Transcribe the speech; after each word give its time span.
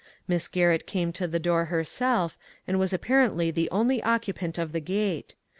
Miss 0.27 0.47
Garrett 0.47 0.87
came 0.87 1.13
to 1.13 1.27
the 1.27 1.37
door 1.37 1.65
herself, 1.65 2.35
and 2.67 2.79
was 2.79 2.91
apparently 2.91 3.51
the 3.51 3.69
only 3.69 4.01
occupant 4.01 4.57
of 4.57 4.71
the 4.71 4.79
Gate. 4.81 5.35